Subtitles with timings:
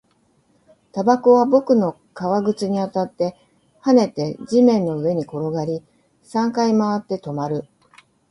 [0.93, 3.35] タバコは僕の革靴に当たって、
[3.83, 5.83] 跳ねて、地面の上に転がり、
[6.23, 7.65] 三回回って、止まる